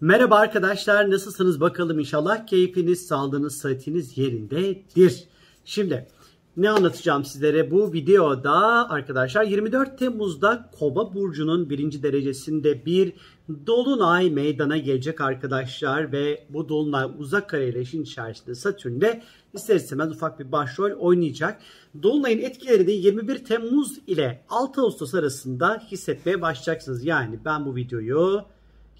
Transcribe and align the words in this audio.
Merhaba 0.00 0.36
arkadaşlar 0.36 1.10
nasılsınız 1.10 1.60
bakalım 1.60 1.98
inşallah 1.98 2.46
keyfiniz, 2.46 3.06
sağlığınız, 3.06 3.56
sıhhatiniz 3.56 4.18
yerindedir. 4.18 5.24
Şimdi 5.64 6.06
ne 6.56 6.70
anlatacağım 6.70 7.24
sizlere 7.24 7.70
bu 7.70 7.92
videoda 7.92 8.90
arkadaşlar 8.90 9.44
24 9.44 9.98
Temmuz'da 9.98 10.70
Kova 10.78 11.14
burcunun 11.14 11.70
birinci 11.70 12.02
derecesinde 12.02 12.86
bir 12.86 13.12
dolunay 13.66 14.30
meydana 14.30 14.76
gelecek 14.76 15.20
arkadaşlar 15.20 16.12
ve 16.12 16.46
bu 16.50 16.68
dolunay 16.68 17.10
uzak 17.18 17.48
kareleşin 17.48 18.02
içerisinde 18.02 18.54
Satürn'de 18.54 19.22
ister 19.54 19.76
istemez 19.76 20.10
ufak 20.10 20.40
bir 20.40 20.52
başrol 20.52 20.90
oynayacak. 20.90 21.60
Dolunayın 22.02 22.38
etkilerini 22.38 22.92
21 22.92 23.44
Temmuz 23.44 23.98
ile 24.06 24.44
6 24.48 24.80
Ağustos 24.80 25.14
arasında 25.14 25.82
hissetmeye 25.90 26.40
başlayacaksınız. 26.40 27.04
Yani 27.04 27.38
ben 27.44 27.66
bu 27.66 27.76
videoyu 27.76 28.44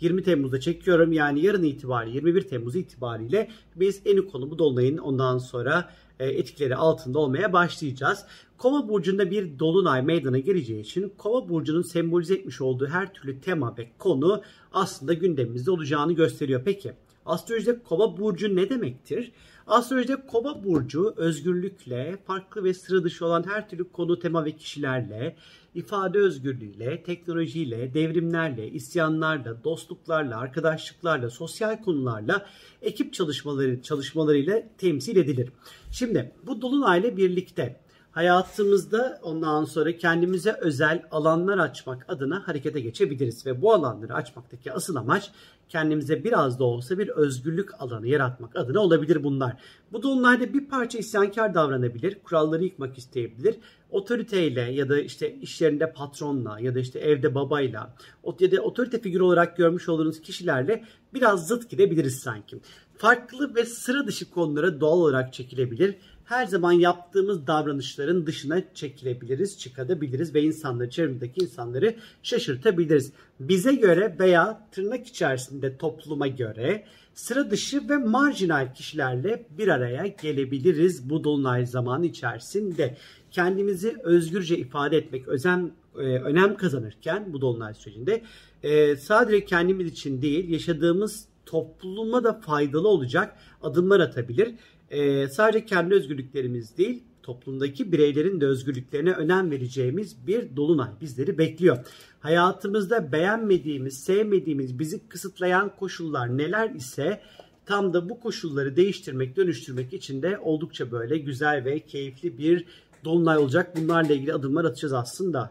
20 0.00 0.22
Temmuz'da 0.22 0.60
çekiyorum. 0.60 1.12
Yani 1.12 1.46
yarın 1.46 1.62
itibariyle 1.62 2.16
21 2.16 2.42
Temmuz 2.42 2.76
itibariyle 2.76 3.50
biz 3.76 4.02
en 4.04 4.22
konumu 4.22 4.58
Dolunay'ın 4.58 4.98
ondan 4.98 5.38
sonra 5.38 5.90
e, 6.20 6.26
etkileri 6.26 6.76
altında 6.76 7.18
olmaya 7.18 7.52
başlayacağız. 7.52 8.24
Kova 8.58 8.88
burcunda 8.88 9.30
bir 9.30 9.58
dolunay 9.58 10.02
meydana 10.02 10.38
geleceği 10.38 10.80
için 10.80 11.12
Kova 11.18 11.48
burcunun 11.48 11.82
sembolize 11.82 12.34
etmiş 12.34 12.60
olduğu 12.60 12.86
her 12.86 13.14
türlü 13.14 13.40
tema 13.40 13.74
ve 13.78 13.88
konu 13.98 14.42
aslında 14.72 15.14
gündemimizde 15.14 15.70
olacağını 15.70 16.12
gösteriyor. 16.12 16.62
Peki 16.64 16.92
astrolojide 17.26 17.82
Kova 17.82 18.18
burcu 18.18 18.56
ne 18.56 18.70
demektir? 18.70 19.32
Astrolojide 19.68 20.26
Kova 20.26 20.64
burcu 20.64 21.14
özgürlükle, 21.16 22.18
farklı 22.26 22.64
ve 22.64 22.74
sıra 22.74 23.04
dışı 23.04 23.26
olan 23.26 23.44
her 23.48 23.68
türlü 23.68 23.92
konu, 23.92 24.18
tema 24.18 24.44
ve 24.44 24.52
kişilerle, 24.52 25.36
ifade 25.74 26.18
özgürlüğüyle, 26.18 27.02
teknolojiyle, 27.02 27.94
devrimlerle, 27.94 28.70
isyanlarla, 28.70 29.64
dostluklarla, 29.64 30.38
arkadaşlıklarla, 30.38 31.30
sosyal 31.30 31.82
konularla, 31.82 32.46
ekip 32.82 33.14
çalışmaları 33.14 33.82
çalışmalarıyla 33.82 34.62
temsil 34.78 35.16
edilir. 35.16 35.48
Şimdi 35.90 36.32
bu 36.46 36.62
dolunayla 36.62 37.16
birlikte 37.16 37.80
hayatımızda 38.18 39.20
ondan 39.22 39.64
sonra 39.64 39.96
kendimize 39.96 40.52
özel 40.52 41.02
alanlar 41.10 41.58
açmak 41.58 42.04
adına 42.08 42.48
harekete 42.48 42.80
geçebiliriz 42.80 43.46
ve 43.46 43.62
bu 43.62 43.74
alanları 43.74 44.14
açmaktaki 44.14 44.72
asıl 44.72 44.96
amaç 44.96 45.30
kendimize 45.68 46.24
biraz 46.24 46.58
da 46.58 46.64
olsa 46.64 46.98
bir 46.98 47.08
özgürlük 47.08 47.82
alanı 47.82 48.08
yaratmak 48.08 48.56
adına 48.56 48.80
olabilir 48.80 49.24
bunlar. 49.24 49.56
Bu 49.92 50.02
dolunayda 50.02 50.52
bir 50.54 50.68
parça 50.68 50.98
isyankar 50.98 51.54
davranabilir, 51.54 52.18
kuralları 52.24 52.64
yıkmak 52.64 52.98
isteyebilir. 52.98 53.56
Otoriteyle 53.90 54.60
ya 54.60 54.88
da 54.88 55.00
işte 55.00 55.34
işlerinde 55.34 55.92
patronla 55.92 56.60
ya 56.60 56.74
da 56.74 56.78
işte 56.78 56.98
evde 56.98 57.34
babayla 57.34 57.94
ya 58.40 58.52
da 58.52 58.62
otorite 58.62 59.00
figürü 59.00 59.22
olarak 59.22 59.56
görmüş 59.56 59.88
olduğunuz 59.88 60.20
kişilerle 60.20 60.84
biraz 61.14 61.48
zıt 61.48 61.70
gidebiliriz 61.70 62.18
sanki. 62.18 62.60
Farklı 62.96 63.54
ve 63.54 63.64
sıra 63.64 64.06
dışı 64.06 64.30
konulara 64.30 64.80
doğal 64.80 64.98
olarak 64.98 65.32
çekilebilir 65.32 65.94
her 66.28 66.46
zaman 66.46 66.72
yaptığımız 66.72 67.46
davranışların 67.46 68.26
dışına 68.26 68.62
çekilebiliriz, 68.74 69.58
çıkabiliriz 69.58 70.34
ve 70.34 70.42
insanları, 70.42 70.90
çevremdeki 70.90 71.40
insanları 71.40 71.94
şaşırtabiliriz. 72.22 73.12
Bize 73.40 73.74
göre 73.74 74.16
veya 74.18 74.68
tırnak 74.72 75.06
içerisinde 75.06 75.76
topluma 75.76 76.26
göre 76.26 76.84
sıra 77.14 77.50
dışı 77.50 77.88
ve 77.88 77.96
marjinal 77.96 78.74
kişilerle 78.74 79.46
bir 79.58 79.68
araya 79.68 80.06
gelebiliriz 80.06 81.10
bu 81.10 81.24
dolunay 81.24 81.66
zamanı 81.66 82.06
içerisinde. 82.06 82.96
Kendimizi 83.30 83.96
özgürce 84.02 84.58
ifade 84.58 84.96
etmek 84.96 85.28
özen 85.28 85.72
e, 85.94 86.00
önem 86.00 86.56
kazanırken 86.56 87.32
bu 87.32 87.40
dolunay 87.40 87.74
sürecinde 87.74 88.22
e, 88.62 88.96
sadece 88.96 89.44
kendimiz 89.44 89.92
için 89.92 90.22
değil 90.22 90.48
yaşadığımız 90.48 91.24
topluma 91.46 92.24
da 92.24 92.32
faydalı 92.32 92.88
olacak 92.88 93.36
adımlar 93.62 94.00
atabilir 94.00 94.54
e, 94.90 95.28
sadece 95.28 95.66
kendi 95.66 95.94
özgürlüklerimiz 95.94 96.78
değil 96.78 97.02
toplumdaki 97.28 97.92
bireylerin 97.92 98.40
de 98.40 98.46
özgürlüklerine 98.46 99.12
önem 99.12 99.50
vereceğimiz 99.50 100.26
bir 100.26 100.56
dolunay 100.56 100.88
bizleri 101.00 101.38
bekliyor. 101.38 101.78
Hayatımızda 102.20 103.12
beğenmediğimiz, 103.12 104.04
sevmediğimiz, 104.04 104.78
bizi 104.78 105.08
kısıtlayan 105.08 105.76
koşullar 105.76 106.38
neler 106.38 106.70
ise 106.70 107.20
tam 107.66 107.92
da 107.92 108.08
bu 108.08 108.20
koşulları 108.20 108.76
değiştirmek, 108.76 109.36
dönüştürmek 109.36 109.92
için 109.92 110.22
de 110.22 110.38
oldukça 110.38 110.90
böyle 110.90 111.18
güzel 111.18 111.64
ve 111.64 111.80
keyifli 111.80 112.38
bir 112.38 112.64
dolunay 113.04 113.38
olacak. 113.38 113.76
Bunlarla 113.76 114.12
ilgili 114.12 114.34
adımlar 114.34 114.64
atacağız 114.64 114.92
aslında. 114.92 115.50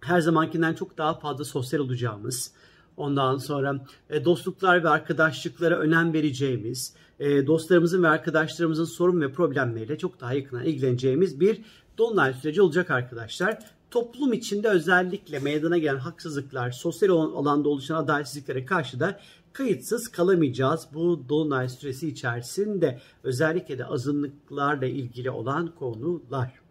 Her 0.00 0.20
zamankinden 0.20 0.74
çok 0.74 0.98
daha 0.98 1.18
fazla 1.18 1.44
sosyal 1.44 1.80
olacağımız, 1.80 2.52
Ondan 2.96 3.38
sonra 3.38 3.84
e, 4.10 4.24
dostluklar 4.24 4.84
ve 4.84 4.88
arkadaşlıklara 4.88 5.78
önem 5.78 6.12
vereceğimiz, 6.12 6.94
e, 7.20 7.46
dostlarımızın 7.46 8.02
ve 8.02 8.08
arkadaşlarımızın 8.08 8.84
sorun 8.84 9.20
ve 9.20 9.32
problemleriyle 9.32 9.98
çok 9.98 10.20
daha 10.20 10.34
yakından 10.34 10.64
ilgileneceğimiz 10.64 11.40
bir 11.40 11.60
dolunay 11.98 12.34
süreci 12.34 12.62
olacak 12.62 12.90
arkadaşlar. 12.90 13.58
Toplum 13.90 14.32
içinde 14.32 14.68
özellikle 14.68 15.38
meydana 15.38 15.78
gelen 15.78 15.98
haksızlıklar, 15.98 16.70
sosyal 16.70 17.10
alanda 17.10 17.68
oluşan 17.68 17.96
adaletsizliklere 17.96 18.64
karşı 18.64 19.00
da 19.00 19.20
kayıtsız 19.52 20.08
kalamayacağız. 20.08 20.86
Bu 20.94 21.22
dolunay 21.28 21.68
süresi 21.68 22.08
içerisinde 22.08 23.00
özellikle 23.22 23.78
de 23.78 23.86
azınlıklarla 23.86 24.86
ilgili 24.86 25.30
olan 25.30 25.74
konular. 25.78 26.65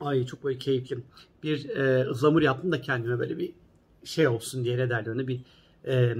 Ay 0.00 0.26
çok 0.26 0.44
böyle 0.44 0.58
keyifli. 0.58 0.98
Bir 1.42 1.68
e, 1.68 2.04
ıhlamur 2.10 2.42
yaptım 2.42 2.72
da 2.72 2.80
kendime 2.80 3.18
böyle 3.18 3.38
bir 3.38 3.52
şey 4.04 4.28
olsun 4.28 4.64
diye 4.64 4.78
ne 4.78 4.90
derler 4.90 5.28
bir 5.28 5.40
e, 5.86 6.14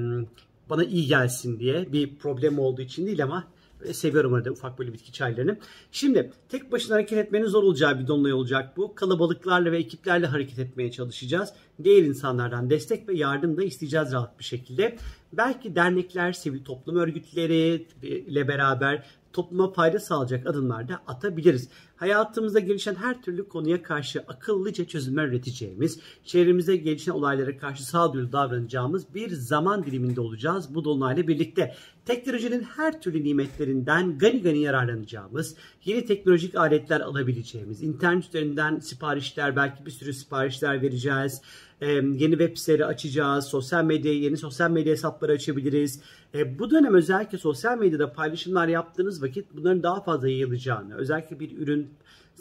bana 0.71 0.85
iyi 0.85 1.07
gelsin 1.07 1.59
diye 1.61 1.93
bir 1.93 2.17
problem 2.17 2.59
olduğu 2.59 2.83
için 2.83 3.07
değil 3.07 3.23
ama 3.23 3.45
seviyorum 3.93 4.35
arada 4.35 4.51
ufak 4.51 4.79
böyle 4.79 4.93
bitki 4.93 5.13
çaylarını. 5.13 5.59
Şimdi 5.93 6.33
tek 6.49 6.73
başına 6.73 6.95
hareket 6.95 7.19
etmenin 7.19 7.47
zor 7.47 7.63
olacağı 7.63 8.01
bir 8.01 8.07
dolunay 8.07 8.33
olacak 8.33 8.77
bu. 8.77 8.95
Kalabalıklarla 8.95 9.73
ve 9.73 9.79
ekiplerle 9.79 10.27
hareket 10.27 10.59
etmeye 10.59 10.91
çalışacağız. 10.91 11.53
Diğer 11.85 12.03
insanlardan 12.03 12.71
destek 12.71 13.09
ve 13.09 13.15
yardım 13.15 13.57
da 13.57 13.65
isteyeceğiz 13.65 14.13
rahat 14.13 14.39
bir 14.39 14.45
şekilde. 14.45 14.97
Belki 15.33 15.75
dernekler, 15.75 16.33
sivil 16.33 16.65
toplum 16.65 16.97
örgütleri 16.97 17.87
ile 18.03 18.49
beraber 18.49 19.05
topluma 19.35 19.73
fayda 19.73 19.99
sağlayacak 19.99 20.47
adımlar 20.47 20.89
da 20.89 21.03
atabiliriz. 21.07 21.69
Hayatımızda 21.97 22.61
gelişen 22.61 22.95
her 22.95 23.23
türlü 23.23 23.49
konuya 23.49 23.83
karşı 23.83 24.21
akıllıca 24.21 24.85
çözümler 24.85 25.29
üreteceğimiz, 25.29 26.01
çevremizde 26.25 26.77
gelişen 26.77 27.13
olaylara 27.13 27.57
karşı 27.57 27.87
sağduyulu 27.87 28.33
davranacağımız 28.33 29.15
bir 29.15 29.31
zaman 29.31 29.85
diliminde 29.85 30.21
olacağız 30.21 30.75
bu 30.75 30.85
dolunayla 30.85 31.29
birlikte. 31.29 31.75
Teknolojinin 32.07 32.63
her 32.63 33.01
türlü 33.01 33.25
nimetlerinden 33.25 34.19
gani 34.19 34.43
gani 34.43 34.59
yararlanacağımız, 34.59 35.57
yeni 35.85 36.05
teknolojik 36.05 36.55
aletler 36.55 37.01
alabileceğimiz, 37.01 37.83
internet 37.83 38.25
üzerinden 38.25 38.79
siparişler, 38.79 39.57
belki 39.57 39.87
bir 39.87 39.91
sürü 39.91 40.13
siparişler 40.13 40.83
vereceğiz 40.83 41.43
e, 41.81 41.93
yeni 41.93 42.31
web 42.31 42.57
siteleri 42.57 42.87
açacağız. 42.87 43.45
Sosyal 43.45 43.85
medya, 43.85 44.13
yeni 44.13 44.37
sosyal 44.37 44.71
medya 44.71 44.93
hesapları 44.93 45.33
açabiliriz. 45.33 46.01
E, 46.35 46.59
bu 46.59 46.71
dönem 46.71 46.95
özellikle 46.95 47.39
sosyal 47.39 47.79
medyada 47.79 48.13
paylaşımlar 48.13 48.69
yaptığınız 48.69 49.23
vakit 49.23 49.47
bunların 49.55 49.83
daha 49.83 50.03
fazla 50.03 50.29
yayılacağını, 50.29 50.97
özellikle 50.97 51.41
bir 51.41 51.59
ürün 51.59 51.91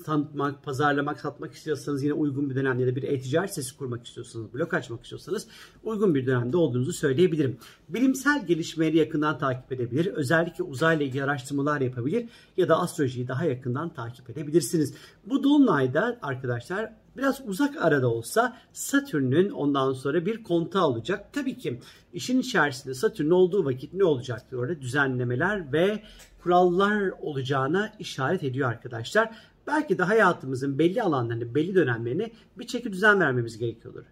tanıtmak, 0.06 0.64
pazarlamak, 0.64 1.20
satmak 1.20 1.54
istiyorsanız 1.54 2.04
yine 2.04 2.14
uygun 2.14 2.50
bir 2.50 2.56
dönemde 2.56 2.82
ya 2.82 2.88
da 2.88 2.96
bir 2.96 3.04
e-ticaret 3.04 3.50
sitesi 3.50 3.78
kurmak 3.78 4.08
istiyorsanız, 4.08 4.54
blog 4.54 4.74
açmak 4.74 5.04
istiyorsanız 5.04 5.48
uygun 5.84 6.16
bir 6.16 6.26
dönemde 6.26 6.58
olduğunuzu 6.58 6.94
söyleyebilirim. 6.94 7.58
Bilimsel 7.90 8.48
gelişmeleri 8.48 8.98
yakından 8.98 9.38
takip 9.38 9.72
edebilir. 9.72 10.06
Özellikle 10.06 10.64
uzayla 10.64 11.06
ilgili 11.06 11.24
araştırmalar 11.24 11.82
yapabilir 11.82 12.30
ya 12.58 12.70
da 12.70 12.80
astrolojiyi 12.80 13.28
daha 13.28 13.46
yakından 13.46 13.94
takip 13.94 14.30
edebilirsiniz. 14.30 14.94
Bu 15.26 15.44
dolunayda 15.44 16.20
arkadaşlar 16.22 16.94
biraz 17.18 17.42
uzak 17.48 17.82
arada 17.82 18.08
olsa 18.08 18.58
Satürn'ün 18.74 19.50
ondan 19.50 19.94
sonra 19.94 20.26
bir 20.26 20.44
kontağı 20.44 20.88
olacak. 20.88 21.34
Tabii 21.34 21.58
ki 21.58 21.80
işin 22.14 22.40
içerisinde 22.40 22.94
Satürn 22.94 23.30
olduğu 23.30 23.66
vakit 23.66 23.94
ne 23.94 24.04
olacaktır 24.04 24.58
orada? 24.58 24.82
Düzenlemeler 24.82 25.74
ve 25.74 26.04
kurallar 26.44 27.12
olacağına 27.22 27.94
işaret 28.00 28.44
ediyor 28.44 28.70
arkadaşlar. 28.70 29.36
Belki 29.68 29.98
de 29.98 30.04
hayatımızın 30.04 30.80
belli 30.80 31.02
alanlarını, 31.02 31.56
belli 31.56 31.76
dönemlerini 31.76 32.32
bir 32.58 32.68
çeki 32.68 32.94
düzen 32.94 33.20
vermemiz 33.20 33.58
gerekiyordur. 33.58 34.04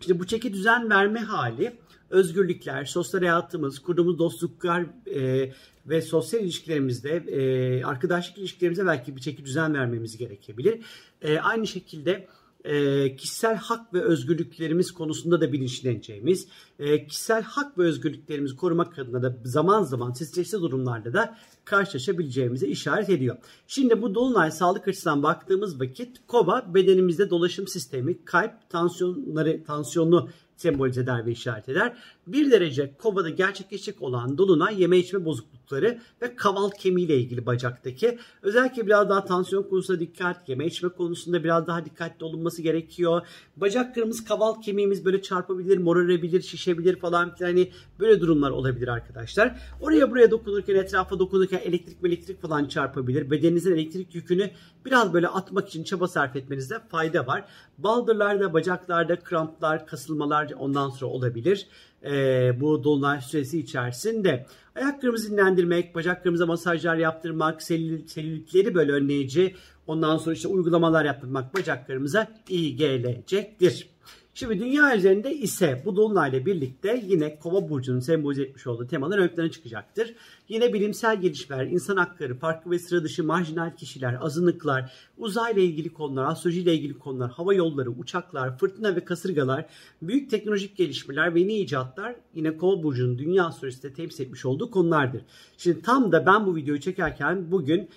İşte 0.00 0.18
bu 0.18 0.26
çeki 0.26 0.52
düzen 0.52 0.90
verme 0.90 1.20
hali 1.20 1.76
özgürlükler, 2.10 2.84
sosyal 2.84 3.20
hayatımız, 3.20 3.78
kurduğumuz 3.78 4.18
dostluklar 4.18 4.86
e, 5.14 5.52
ve 5.86 6.02
sosyal 6.02 6.42
ilişkilerimizde, 6.42 7.16
e, 7.16 7.84
arkadaşlık 7.84 8.38
ilişkilerimize 8.38 8.86
belki 8.86 9.16
bir 9.16 9.20
çeki 9.20 9.44
düzen 9.44 9.74
vermemiz 9.74 10.16
gerekebilir. 10.16 10.84
E, 11.22 11.38
aynı 11.38 11.66
şekilde 11.66 12.26
e, 12.66 13.16
kişisel 13.16 13.56
hak 13.56 13.94
ve 13.94 14.00
özgürlüklerimiz 14.00 14.92
konusunda 14.92 15.40
da 15.40 15.52
bilinçleneceğimiz, 15.52 16.48
e, 16.78 17.06
kişisel 17.06 17.42
hak 17.42 17.78
ve 17.78 17.82
özgürlüklerimizi 17.82 18.56
korumak 18.56 18.98
adına 18.98 19.22
da 19.22 19.36
zaman 19.44 19.82
zaman 19.82 20.12
stresli 20.12 20.60
durumlarda 20.60 21.12
da 21.12 21.38
karşılaşabileceğimize 21.64 22.66
işaret 22.66 23.10
ediyor. 23.10 23.36
Şimdi 23.66 24.02
bu 24.02 24.14
dolunay 24.14 24.50
sağlık 24.50 24.88
açısından 24.88 25.22
baktığımız 25.22 25.80
vakit 25.80 26.26
kova 26.26 26.74
bedenimizde 26.74 27.30
dolaşım 27.30 27.68
sistemi, 27.68 28.24
kalp, 28.24 28.70
tansiyonları, 28.70 29.64
tansiyonlu 29.64 30.28
sembolize 30.56 31.00
eder 31.00 31.26
ve 31.26 31.32
işaret 31.32 31.68
eder. 31.68 31.96
Bir 32.26 32.50
derece 32.50 32.94
kovada 32.98 33.30
gerçekleşecek 33.30 34.02
olan 34.02 34.38
dolunay 34.38 34.82
yeme 34.82 34.98
içme 34.98 35.24
bozuklukları 35.24 35.98
ve 36.22 36.36
kaval 36.36 36.70
kemiği 36.70 37.06
ile 37.06 37.18
ilgili 37.18 37.46
bacaktaki. 37.46 38.18
Özellikle 38.42 38.86
biraz 38.86 39.08
daha 39.08 39.24
tansiyon 39.24 39.62
konusunda 39.62 40.00
dikkat, 40.00 40.48
yeme 40.48 40.66
içme 40.66 40.88
konusunda 40.88 41.44
biraz 41.44 41.66
daha 41.66 41.84
dikkatli 41.84 42.24
olunması 42.24 42.62
gerekiyor. 42.62 43.26
Bacaklarımız, 43.56 44.24
kaval 44.24 44.60
kemiğimiz 44.60 45.04
böyle 45.04 45.22
çarpabilir, 45.22 45.78
morarabilir, 45.78 46.42
şişebilir 46.42 46.96
falan 46.96 47.34
filan. 47.34 47.48
Hani 47.48 47.72
böyle 48.00 48.20
durumlar 48.20 48.50
olabilir 48.50 48.88
arkadaşlar. 48.88 49.60
Oraya 49.80 50.10
buraya 50.10 50.30
dokunurken, 50.30 50.74
etrafa 50.74 51.18
dokunurken 51.18 51.60
elektrik 51.64 52.04
elektrik 52.04 52.42
falan 52.42 52.64
çarpabilir. 52.64 53.30
Bedeninizin 53.30 53.72
elektrik 53.72 54.14
yükünü 54.14 54.50
biraz 54.84 55.14
böyle 55.14 55.28
atmak 55.28 55.68
için 55.68 55.84
çaba 55.84 56.08
sarf 56.08 56.36
etmenizde 56.36 56.78
fayda 56.88 57.26
var. 57.26 57.44
Baldırlarda, 57.78 58.52
bacaklarda 58.52 59.16
kramplar, 59.20 59.86
kasılmalar 59.86 60.45
ondan 60.54 60.90
sonra 60.90 61.10
olabilir. 61.10 61.66
Ee, 62.04 62.60
bu 62.60 62.84
dolunay 62.84 63.20
süresi 63.20 63.58
içerisinde 63.60 64.46
ayaklarımızı 64.76 65.30
dinlendirmek, 65.32 65.94
bacaklarımıza 65.94 66.46
masajlar 66.46 66.96
yaptırmak, 66.96 67.62
selül, 67.62 68.06
selülitleri 68.06 68.74
böyle 68.74 68.92
önleyici, 68.92 69.54
ondan 69.86 70.16
sonra 70.16 70.34
işte 70.34 70.48
uygulamalar 70.48 71.04
yaptırmak 71.04 71.54
bacaklarımıza 71.54 72.28
iyi 72.48 72.76
gelecektir. 72.76 73.95
Şimdi 74.38 74.60
dünya 74.60 74.96
üzerinde 74.96 75.34
ise 75.34 75.82
bu 75.84 75.96
dolunayla 75.96 76.46
birlikte 76.46 77.02
yine 77.06 77.38
kova 77.38 77.68
burcunun 77.68 78.00
sembolize 78.00 78.42
etmiş 78.42 78.66
olduğu 78.66 78.86
temalar 78.86 79.18
ön 79.18 79.28
plana 79.28 79.50
çıkacaktır. 79.50 80.14
Yine 80.48 80.72
bilimsel 80.72 81.20
gelişmeler, 81.20 81.66
insan 81.66 81.96
hakları, 81.96 82.34
farklı 82.38 82.70
ve 82.70 82.78
sıra 82.78 83.04
dışı 83.04 83.24
marjinal 83.24 83.76
kişiler, 83.76 84.18
azınlıklar, 84.20 84.92
uzayla 85.18 85.62
ilgili 85.62 85.92
konular, 85.92 86.24
astroloji 86.24 86.60
ile 86.60 86.74
ilgili 86.74 86.98
konular, 86.98 87.30
hava 87.30 87.54
yolları, 87.54 87.90
uçaklar, 87.90 88.58
fırtına 88.58 88.96
ve 88.96 89.04
kasırgalar, 89.04 89.66
büyük 90.02 90.30
teknolojik 90.30 90.76
gelişmeler 90.76 91.34
ve 91.34 91.40
yeni 91.40 91.58
icatlar 91.58 92.16
yine 92.34 92.56
kova 92.56 92.82
burcunun 92.82 93.18
dünya 93.18 93.44
astrolojisinde 93.44 93.92
temsil 93.92 94.24
etmiş 94.24 94.44
olduğu 94.44 94.70
konulardır. 94.70 95.22
Şimdi 95.58 95.82
tam 95.82 96.12
da 96.12 96.26
ben 96.26 96.46
bu 96.46 96.56
videoyu 96.56 96.80
çekerken 96.80 97.50
bugün 97.50 97.88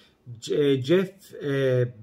Jeff 0.82 1.12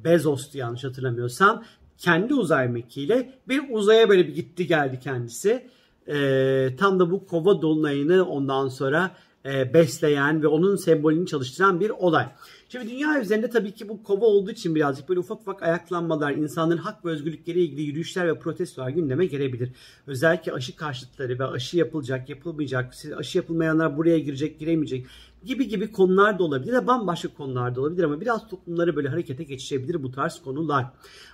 Bezos 0.05 0.55
yanlış 0.55 0.85
hatırlamıyorsam 0.85 1.65
kendi 1.99 2.35
uzay 2.35 2.69
mekiğiyle 2.69 3.33
bir 3.49 3.63
uzaya 3.71 4.09
böyle 4.09 4.29
bir 4.29 4.35
gitti 4.35 4.67
geldi 4.67 5.01
kendisi. 5.03 5.67
E, 6.09 6.77
tam 6.79 7.01
da 7.01 7.11
bu 7.11 7.27
kova 7.27 7.63
dolunayını 7.63 8.29
ondan 8.29 8.69
sonra 8.69 9.17
e, 9.47 9.75
besleyen 9.75 10.43
ve 10.43 10.47
onun 10.47 10.77
sembolünü 10.77 11.27
çalıştıran 11.27 11.81
bir 11.81 11.91
olay. 11.91 12.29
Şimdi 12.69 12.91
dünya 12.91 13.21
üzerinde 13.21 13.51
tabii 13.51 13.73
ki 13.73 13.89
bu 13.89 14.03
kova 14.03 14.27
olduğu 14.27 14.51
için 14.51 14.75
birazcık 14.75 15.09
böyle 15.09 15.21
ufak 15.21 15.41
ufak 15.41 15.63
ayaklanmalar, 15.63 16.33
insanların 16.33 16.79
hak 16.79 17.05
ve 17.05 17.11
özgürlükleri 17.11 17.61
ilgili 17.61 17.83
yürüyüşler 17.83 18.29
ve 18.29 18.39
protestolar 18.39 18.89
gündeme 18.89 19.27
gelebilir. 19.27 19.71
Özellikle 20.07 20.53
aşı 20.53 20.77
karşıtları 20.77 21.39
ve 21.39 21.45
aşı 21.45 21.77
yapılacak, 21.77 22.29
yapılmayacak, 22.29 22.95
aşı 23.17 23.39
yapılmayanlar 23.39 23.97
buraya 23.97 24.19
girecek, 24.19 24.59
giremeyecek 24.59 25.07
gibi 25.47 25.69
gibi 25.69 25.93
konular 25.93 26.39
da 26.39 26.45
olabilir 26.45 26.73
de 26.73 26.87
bambaşka 26.87 27.29
konular 27.29 27.75
da 27.75 27.81
olabilir 27.81 28.05
ama 28.05 28.21
biraz 28.21 28.49
toplumları 28.49 28.97
böyle 28.97 29.09
harekete 29.09 29.45
geçirebilir 29.45 30.03
bu 30.03 30.11
tarz 30.11 30.43
konular. 30.43 30.87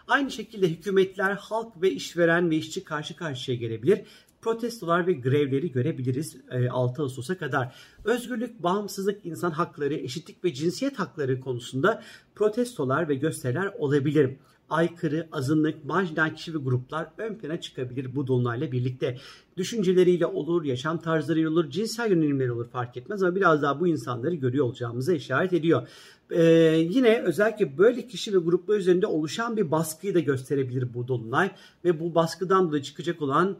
Aynı 0.08 0.30
şekilde 0.30 0.68
hükümetler, 0.68 1.32
halk 1.32 1.82
ve 1.82 1.90
işveren 1.90 2.50
ve 2.50 2.56
işçi 2.56 2.84
karşı 2.84 3.16
karşıya 3.16 3.56
gelebilir 3.56 4.00
protestolar 4.42 5.06
ve 5.06 5.12
grevleri 5.12 5.72
görebiliriz 5.72 6.36
6 6.70 7.02
Ağustos'a 7.02 7.38
kadar. 7.38 7.74
Özgürlük, 8.04 8.62
bağımsızlık, 8.62 9.26
insan 9.26 9.50
hakları, 9.50 9.94
eşitlik 9.94 10.44
ve 10.44 10.54
cinsiyet 10.54 10.98
hakları 10.98 11.40
konusunda 11.40 12.02
protestolar 12.34 13.08
ve 13.08 13.14
gösteriler 13.14 13.66
olabilir 13.78 14.36
aykırı, 14.72 15.28
azınlık, 15.32 15.84
marjinal 15.84 16.34
kişi 16.34 16.54
ve 16.54 16.58
gruplar 16.58 17.06
ön 17.18 17.34
plana 17.34 17.60
çıkabilir 17.60 18.16
bu 18.16 18.26
dolunayla 18.26 18.72
birlikte. 18.72 19.18
Düşünceleriyle 19.56 20.26
olur, 20.26 20.64
yaşam 20.64 20.98
tarzlarıyla 20.98 21.50
olur, 21.50 21.70
cinsel 21.70 22.10
yönelimleri 22.10 22.52
olur 22.52 22.68
fark 22.68 22.96
etmez 22.96 23.22
ama 23.22 23.36
biraz 23.36 23.62
daha 23.62 23.80
bu 23.80 23.88
insanları 23.88 24.34
görüyor 24.34 24.66
olacağımıza 24.66 25.12
işaret 25.12 25.52
ediyor. 25.52 25.88
Ee, 26.30 26.42
yine 26.90 27.22
özellikle 27.22 27.78
böyle 27.78 28.06
kişi 28.06 28.34
ve 28.34 28.38
gruplar 28.38 28.76
üzerinde 28.76 29.06
oluşan 29.06 29.56
bir 29.56 29.70
baskıyı 29.70 30.14
da 30.14 30.20
gösterebilir 30.20 30.94
bu 30.94 31.08
dolunay 31.08 31.50
ve 31.84 32.00
bu 32.00 32.14
baskıdan 32.14 32.68
dolayı 32.68 32.82
çıkacak 32.82 33.22
olan 33.22 33.56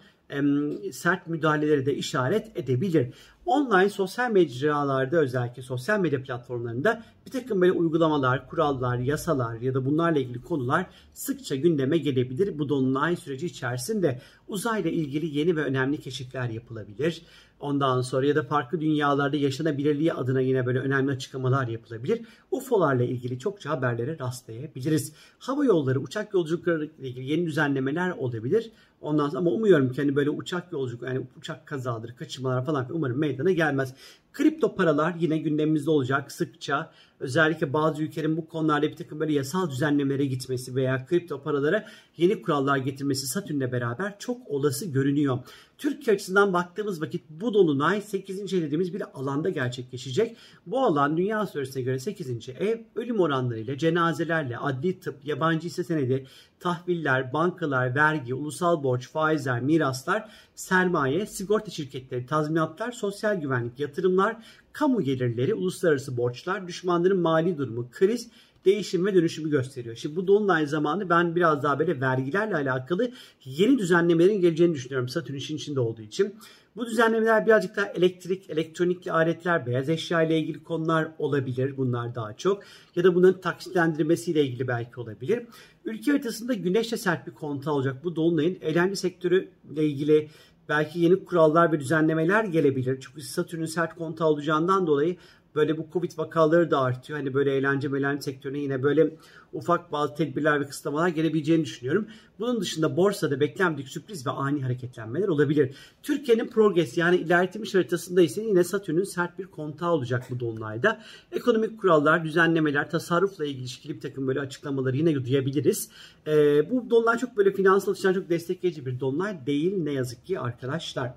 sert 0.92 1.26
müdahaleleri 1.26 1.86
de 1.86 1.94
işaret 1.94 2.56
edebilir. 2.56 3.14
Online 3.46 3.88
sosyal 3.88 4.30
mecralarda 4.30 5.16
özellikle 5.16 5.62
sosyal 5.62 6.00
medya 6.00 6.22
platformlarında 6.22 7.02
bir 7.26 7.30
takım 7.30 7.60
böyle 7.60 7.72
uygulamalar, 7.72 8.48
kurallar, 8.48 8.98
yasalar 8.98 9.60
ya 9.60 9.74
da 9.74 9.84
bunlarla 9.84 10.18
ilgili 10.18 10.42
konular 10.42 10.86
sıkça 11.12 11.56
gündeme 11.56 11.98
gelebilir. 11.98 12.58
Bu 12.58 12.68
dolunay 12.68 13.16
süreci 13.16 13.46
içerisinde 13.46 14.20
uzayla 14.48 14.90
ilgili 14.90 15.38
yeni 15.38 15.56
ve 15.56 15.64
önemli 15.64 16.00
keşifler 16.00 16.48
yapılabilir. 16.48 17.22
Ondan 17.60 18.00
sonra 18.00 18.26
ya 18.26 18.36
da 18.36 18.42
farklı 18.42 18.80
dünyalarda 18.80 19.36
yaşanabilirliği 19.36 20.12
adına 20.12 20.40
yine 20.40 20.66
böyle 20.66 20.78
önemli 20.78 21.12
açıklamalar 21.12 21.68
yapılabilir. 21.68 22.20
UFO'larla 22.50 23.04
ilgili 23.04 23.38
çokça 23.38 23.70
haberlere 23.70 24.18
rastlayabiliriz. 24.18 25.12
Hava 25.38 25.64
yolları, 25.64 26.00
uçak 26.00 26.34
yolculukları 26.34 26.84
ile 26.84 27.08
ilgili 27.08 27.30
yeni 27.30 27.46
düzenlemeler 27.46 28.10
olabilir. 28.10 28.72
Ondan 29.02 29.28
sonra 29.28 29.38
ama 29.38 29.50
umuyorum 29.50 29.92
ki 29.92 30.00
hani 30.00 30.16
böyle 30.16 30.30
uçak 30.30 30.72
yolculuk 30.72 31.02
yani 31.02 31.26
uçak 31.38 31.66
kazaları, 31.66 32.16
kaçırmalar 32.16 32.64
falan 32.66 32.86
umarım 32.90 33.18
meydana 33.18 33.50
gelmez. 33.50 33.94
Kripto 34.32 34.74
paralar 34.74 35.14
yine 35.20 35.38
gündemimizde 35.38 35.90
olacak 35.90 36.32
sıkça. 36.32 36.92
Özellikle 37.20 37.72
bazı 37.72 38.02
ülkelerin 38.02 38.36
bu 38.36 38.48
konularda 38.48 38.82
bir 38.82 38.96
takım 38.96 39.20
böyle 39.20 39.32
yasal 39.32 39.70
düzenlemelere 39.70 40.26
gitmesi 40.26 40.76
veya 40.76 41.06
kripto 41.06 41.42
paralara 41.42 41.86
yeni 42.16 42.42
kurallar 42.42 42.76
getirmesi 42.76 43.26
Satürn'le 43.26 43.72
beraber 43.72 44.18
çok 44.18 44.48
olası 44.48 44.86
görünüyor. 44.86 45.38
Türkiye 45.78 46.16
açısından 46.16 46.52
baktığımız 46.52 47.02
vakit 47.02 47.24
bu 47.30 47.54
dolunay 47.54 48.00
8. 48.00 48.54
ev 48.54 48.62
dediğimiz 48.62 48.94
bir 48.94 49.02
alanda 49.14 49.48
gerçekleşecek. 49.48 50.36
Bu 50.66 50.80
alan 50.80 51.16
dünya 51.16 51.38
astrolojisine 51.38 51.82
göre 51.82 51.98
8. 51.98 52.48
ev 52.48 52.78
ölüm 52.94 53.20
oranlarıyla, 53.20 53.78
cenazelerle, 53.78 54.58
adli 54.58 55.00
tıp, 55.00 55.26
yabancı 55.26 55.66
hisse 55.66 55.84
senedi, 55.84 56.26
tahviller, 56.60 57.32
bankalar, 57.32 57.94
vergi, 57.94 58.34
ulusal 58.34 58.82
borç, 58.82 58.91
faizler, 59.00 59.60
miraslar, 59.60 60.28
sermaye, 60.54 61.26
sigorta 61.26 61.70
şirketleri, 61.70 62.26
tazminatlar, 62.26 62.92
sosyal 62.92 63.40
güvenlik, 63.40 63.80
yatırımlar, 63.80 64.36
kamu 64.72 65.02
gelirleri, 65.02 65.54
uluslararası 65.54 66.16
borçlar, 66.16 66.68
düşmanların 66.68 67.20
mali 67.20 67.58
durumu, 67.58 67.88
kriz, 67.90 68.28
değişim 68.64 69.06
ve 69.06 69.14
dönüşümü 69.14 69.50
gösteriyor. 69.50 69.96
Şimdi 69.96 70.16
bu 70.16 70.26
dolunay 70.26 70.66
zamanı 70.66 71.10
ben 71.10 71.36
biraz 71.36 71.62
daha 71.62 71.78
böyle 71.78 72.00
vergilerle 72.00 72.54
alakalı 72.54 73.10
yeni 73.44 73.78
düzenlemelerin 73.78 74.40
geleceğini 74.40 74.74
düşünüyorum 74.74 75.08
Satürn 75.08 75.34
işin 75.34 75.56
içinde 75.56 75.80
olduğu 75.80 76.02
için. 76.02 76.34
Bu 76.76 76.86
düzenlemeler 76.86 77.46
birazcık 77.46 77.76
daha 77.76 77.86
elektrik, 77.86 78.50
elektronikli 78.50 79.12
aletler, 79.12 79.66
beyaz 79.66 79.88
eşya 79.88 80.22
ile 80.22 80.38
ilgili 80.38 80.62
konular 80.62 81.08
olabilir. 81.18 81.76
Bunlar 81.76 82.14
daha 82.14 82.36
çok. 82.36 82.62
Ya 82.96 83.04
da 83.04 83.14
bunların 83.14 83.40
taksitlendirmesiyle 83.40 84.44
ilgili 84.44 84.68
belki 84.68 85.00
olabilir. 85.00 85.46
Ülke 85.84 86.10
haritasında 86.10 86.54
güneşle 86.54 86.96
sert 86.96 87.26
bir 87.26 87.32
konta 87.32 87.72
olacak. 87.72 88.04
Bu 88.04 88.16
dolunayın 88.16 88.58
eğlence 88.60 88.96
sektörü 88.96 89.48
ile 89.72 89.86
ilgili 89.86 90.28
belki 90.68 91.00
yeni 91.00 91.24
kurallar 91.24 91.72
ve 91.72 91.80
düzenlemeler 91.80 92.44
gelebilir. 92.44 92.98
Çünkü 93.00 93.20
Satürn'ün 93.20 93.66
sert 93.66 93.94
kontağı 93.94 94.28
olacağından 94.28 94.86
dolayı 94.86 95.16
böyle 95.54 95.78
bu 95.78 95.86
Covid 95.92 96.18
vakaları 96.18 96.70
da 96.70 96.80
artıyor. 96.80 97.18
Hani 97.18 97.34
böyle 97.34 97.56
eğlence 97.56 97.88
meğlence 97.88 98.22
sektörüne 98.22 98.58
yine 98.58 98.82
böyle 98.82 99.16
ufak 99.52 99.92
bazı 99.92 100.14
tedbirler 100.14 100.60
ve 100.60 100.66
kısıtlamalar 100.66 101.08
gelebileceğini 101.08 101.64
düşünüyorum. 101.64 102.06
Bunun 102.38 102.60
dışında 102.60 102.96
borsada 102.96 103.40
beklenmedik 103.40 103.88
sürpriz 103.88 104.26
ve 104.26 104.30
ani 104.30 104.62
hareketlenmeler 104.62 105.28
olabilir. 105.28 105.76
Türkiye'nin 106.02 106.48
progres 106.48 106.98
yani 106.98 107.16
ilerletilmiş 107.16 107.74
haritasında 107.74 108.22
ise 108.22 108.42
yine 108.42 108.64
Satürn'ün 108.64 109.04
sert 109.04 109.38
bir 109.38 109.46
kontağı 109.46 109.92
olacak 109.92 110.24
bu 110.30 110.40
dolunayda. 110.40 111.02
Ekonomik 111.32 111.80
kurallar, 111.80 112.24
düzenlemeler, 112.24 112.90
tasarrufla 112.90 113.44
ilişkili 113.44 113.94
bir 113.94 114.00
takım 114.00 114.26
böyle 114.26 114.40
açıklamaları 114.40 114.96
yine 114.96 115.24
duyabiliriz. 115.24 115.90
Ee, 116.26 116.70
bu 116.70 116.90
dolunay 116.90 117.18
çok 117.18 117.36
böyle 117.36 117.52
finansal 117.52 117.92
açıdan 117.92 118.14
çok 118.14 118.28
destekleyici 118.28 118.86
bir 118.86 119.00
dolunay 119.00 119.46
değil 119.46 119.76
ne 119.76 119.92
yazık 119.92 120.26
ki 120.26 120.40
arkadaşlar. 120.40 121.14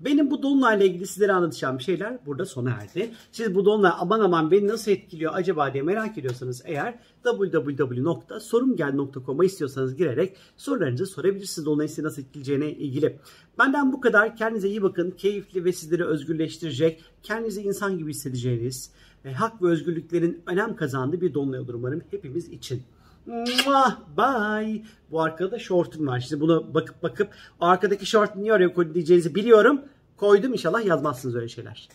Benim 0.00 0.30
bu 0.30 0.42
dolunayla 0.42 0.86
ilgili 0.86 1.06
sizlere 1.06 1.32
anlatacağım 1.32 1.80
şeyler 1.80 2.18
burada 2.26 2.46
sona 2.46 2.70
erdi. 2.70 3.10
Siz 3.32 3.54
bu 3.54 3.64
dolunay 3.64 3.92
aman 3.98 4.20
aman 4.20 4.50
beni 4.50 4.68
nasıl 4.68 4.90
etkiliyor 4.90 5.32
acaba 5.34 5.72
diye 5.72 5.82
merak 5.82 6.18
ediyorsanız 6.18 6.62
eğer 6.64 6.98
www.sorumgel.com'a 7.24 9.44
istiyorsanız 9.44 9.96
girerek 9.96 10.36
sorularınızı 10.56 11.06
sorabilirsiniz. 11.06 11.66
Dolunay 11.66 11.88
sizi 11.88 12.02
nasıl 12.02 12.22
etkileyeceğine 12.22 12.72
ilgili. 12.72 13.18
Benden 13.58 13.92
bu 13.92 14.00
kadar. 14.00 14.36
Kendinize 14.36 14.68
iyi 14.68 14.82
bakın. 14.82 15.10
Keyifli 15.10 15.64
ve 15.64 15.72
sizleri 15.72 16.04
özgürleştirecek, 16.04 17.04
kendinizi 17.22 17.62
insan 17.62 17.98
gibi 17.98 18.10
hissedeceğiniz, 18.10 18.90
ve 19.24 19.32
hak 19.32 19.62
ve 19.62 19.66
özgürlüklerin 19.66 20.42
önem 20.46 20.76
kazandığı 20.76 21.20
bir 21.20 21.34
dolunay 21.34 21.60
olur 21.60 21.74
umarım 21.74 22.02
hepimiz 22.10 22.48
için. 22.48 22.82
Bye. 23.26 24.82
Bu 25.10 25.22
arkada 25.22 25.58
şortum 25.58 26.06
var. 26.06 26.20
Şimdi 26.20 26.40
bunu 26.40 26.74
bakıp 26.74 27.02
bakıp 27.02 27.28
arkadaki 27.60 28.06
şort 28.06 28.36
niye 28.36 28.52
oraya 28.52 28.74
koydu 28.74 28.94
diyeceğinizi 28.94 29.34
biliyorum. 29.34 29.80
Koydum 30.16 30.52
inşallah 30.52 30.84
yazmazsınız 30.84 31.36
öyle 31.36 31.48
şeyler. 31.48 31.88